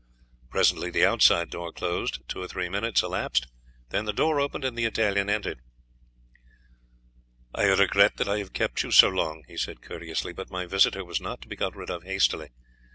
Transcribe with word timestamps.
Presently 0.49 0.89
the 0.89 1.05
outside 1.05 1.51
door 1.51 1.71
closed, 1.71 2.27
two 2.27 2.41
or 2.41 2.47
three 2.47 2.69
minutes 2.69 3.03
elapsed; 3.03 3.45
then 3.89 4.05
the 4.05 4.11
door 4.11 4.39
opened 4.39 4.65
and 4.65 4.75
the 4.75 4.85
Italian 4.85 5.29
entered. 5.29 5.59
"I 7.53 7.65
regret 7.65 8.17
that 8.17 8.27
I 8.27 8.39
have 8.39 8.51
kept 8.51 8.81
you 8.81 8.89
so 8.89 9.09
long," 9.09 9.43
he 9.47 9.57
said 9.57 9.83
courteously, 9.83 10.33
"but 10.33 10.49
my 10.49 10.65
visitor 10.65 11.05
was 11.05 11.21
not 11.21 11.43
to 11.43 11.47
be 11.47 11.55
got 11.55 11.75
rid 11.75 11.91
of 11.91 12.01
hastily. 12.01 12.49